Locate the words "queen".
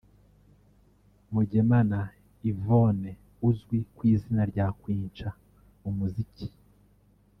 4.79-5.03